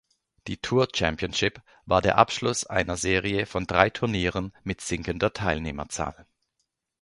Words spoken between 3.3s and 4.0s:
von drei